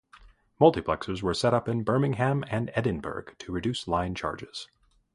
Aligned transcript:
Multiplexers 0.59 1.21
were 1.21 1.35
set 1.35 1.53
up 1.53 1.69
in 1.69 1.83
Birmingham 1.83 2.43
and 2.47 2.71
Edinburgh 2.73 3.35
to 3.37 3.51
reduce 3.51 3.87
line 3.87 4.15
charges. 4.15 4.67